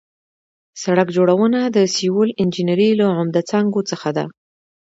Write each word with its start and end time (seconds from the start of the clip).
سړک 0.81 1.07
جوړونه 1.17 1.59
د 1.75 1.77
سیول 1.95 2.29
انجنیري 2.41 2.89
له 2.99 3.05
عمده 3.17 3.41
څانګو 3.49 3.81
څخه 3.91 4.09
ده 4.17 4.25